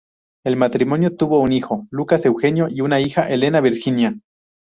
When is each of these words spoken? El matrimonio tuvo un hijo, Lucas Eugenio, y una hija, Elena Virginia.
El 0.43 0.57
matrimonio 0.57 1.15
tuvo 1.15 1.37
un 1.39 1.51
hijo, 1.51 1.85
Lucas 1.91 2.25
Eugenio, 2.25 2.65
y 2.71 2.81
una 2.81 2.99
hija, 2.99 3.29
Elena 3.29 3.61
Virginia. 3.61 4.15